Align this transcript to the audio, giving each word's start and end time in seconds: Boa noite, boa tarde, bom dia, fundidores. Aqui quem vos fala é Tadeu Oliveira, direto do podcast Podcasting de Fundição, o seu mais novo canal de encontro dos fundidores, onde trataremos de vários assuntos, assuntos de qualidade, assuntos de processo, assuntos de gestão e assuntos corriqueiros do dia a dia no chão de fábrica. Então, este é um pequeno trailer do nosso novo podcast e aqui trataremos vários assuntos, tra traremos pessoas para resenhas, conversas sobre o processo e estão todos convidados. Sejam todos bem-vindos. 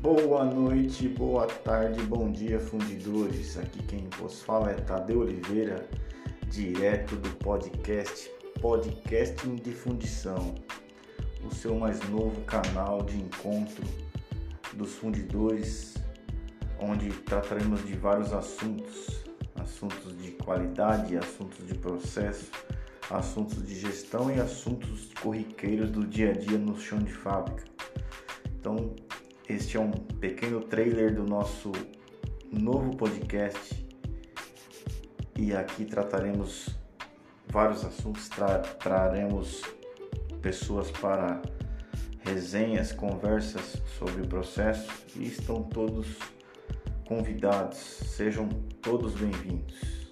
Boa 0.00 0.44
noite, 0.44 1.08
boa 1.08 1.48
tarde, 1.48 2.00
bom 2.02 2.30
dia, 2.30 2.60
fundidores. 2.60 3.58
Aqui 3.58 3.82
quem 3.82 4.08
vos 4.20 4.40
fala 4.42 4.70
é 4.70 4.74
Tadeu 4.74 5.22
Oliveira, 5.22 5.88
direto 6.48 7.16
do 7.16 7.28
podcast 7.38 8.30
Podcasting 8.60 9.56
de 9.56 9.72
Fundição, 9.72 10.54
o 11.44 11.52
seu 11.52 11.74
mais 11.74 11.98
novo 12.10 12.40
canal 12.42 13.02
de 13.02 13.16
encontro 13.16 13.82
dos 14.74 14.94
fundidores, 14.94 15.94
onde 16.78 17.08
trataremos 17.08 17.84
de 17.84 17.94
vários 17.94 18.32
assuntos, 18.32 19.24
assuntos 19.56 20.16
de 20.16 20.30
qualidade, 20.30 21.16
assuntos 21.16 21.66
de 21.66 21.74
processo, 21.74 22.52
assuntos 23.10 23.66
de 23.66 23.74
gestão 23.74 24.30
e 24.30 24.38
assuntos 24.38 25.10
corriqueiros 25.20 25.90
do 25.90 26.06
dia 26.06 26.30
a 26.30 26.34
dia 26.34 26.56
no 26.56 26.78
chão 26.78 27.00
de 27.00 27.12
fábrica. 27.12 27.64
Então, 28.60 28.94
este 29.48 29.78
é 29.78 29.80
um 29.80 29.90
pequeno 29.90 30.60
trailer 30.60 31.14
do 31.14 31.24
nosso 31.24 31.72
novo 32.52 32.94
podcast 32.96 33.86
e 35.38 35.54
aqui 35.54 35.86
trataremos 35.86 36.68
vários 37.48 37.82
assuntos, 37.82 38.28
tra 38.28 38.58
traremos 38.58 39.62
pessoas 40.42 40.90
para 40.90 41.40
resenhas, 42.20 42.92
conversas 42.92 43.80
sobre 43.98 44.20
o 44.20 44.26
processo 44.26 44.90
e 45.16 45.26
estão 45.26 45.62
todos 45.62 46.18
convidados. 47.06 47.78
Sejam 47.78 48.48
todos 48.82 49.14
bem-vindos. 49.14 50.07